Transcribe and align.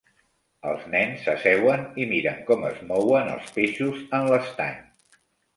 Els 0.69 0.85
nens 0.93 1.19
s'asseuen 1.25 1.83
i 2.03 2.07
miren 2.13 2.39
com 2.47 2.65
es 2.71 2.81
mouen 2.93 3.29
els 3.35 3.55
peixos 3.59 4.03
en 4.21 4.29
l'estany 4.33 4.85